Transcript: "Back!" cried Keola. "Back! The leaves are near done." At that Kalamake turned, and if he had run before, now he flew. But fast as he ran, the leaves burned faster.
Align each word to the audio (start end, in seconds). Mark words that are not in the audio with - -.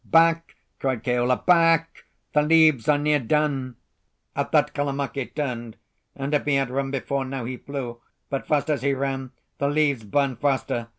"Back!" 0.03 0.55
cried 0.79 1.03
Keola. 1.03 1.43
"Back! 1.45 2.05
The 2.33 2.41
leaves 2.41 2.89
are 2.89 2.97
near 2.97 3.19
done." 3.19 3.75
At 4.35 4.51
that 4.51 4.73
Kalamake 4.73 5.35
turned, 5.35 5.77
and 6.15 6.33
if 6.33 6.43
he 6.45 6.55
had 6.55 6.71
run 6.71 6.89
before, 6.89 7.23
now 7.23 7.45
he 7.45 7.57
flew. 7.57 8.01
But 8.27 8.47
fast 8.47 8.71
as 8.71 8.81
he 8.81 8.95
ran, 8.95 9.29
the 9.59 9.67
leaves 9.69 10.03
burned 10.03 10.39
faster. 10.39 10.87